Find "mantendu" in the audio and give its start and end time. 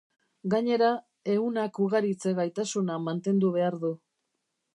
3.05-3.53